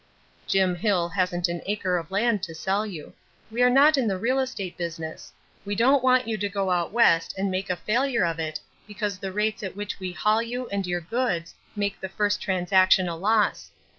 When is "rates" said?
9.31-9.61